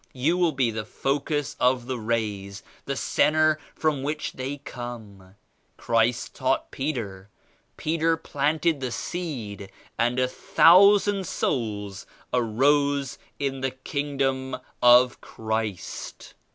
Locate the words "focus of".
0.83-1.85